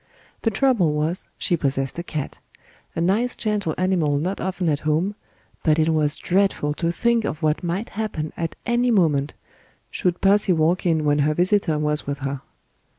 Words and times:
The 0.41 0.49
trouble 0.49 0.93
was, 0.93 1.27
she 1.37 1.55
possessed 1.55 1.99
a 1.99 2.03
cat, 2.03 2.39
a 2.95 3.01
nice 3.01 3.35
gentle 3.35 3.75
animal 3.77 4.17
not 4.17 4.41
often 4.41 4.67
at 4.67 4.79
home, 4.79 5.13
but 5.61 5.77
it 5.77 5.89
was 5.89 6.15
dreadful 6.17 6.73
to 6.81 6.91
think 6.91 7.23
of 7.23 7.43
what 7.43 7.63
might 7.63 7.89
happen 7.89 8.33
at 8.35 8.55
any 8.65 8.89
moment 8.89 9.35
should 9.91 10.19
pussy 10.19 10.53
walk 10.53 10.87
in 10.87 11.05
when 11.05 11.19
her 11.19 11.35
visitor 11.35 11.77
was 11.77 12.07
with 12.07 12.17
her. 12.25 12.41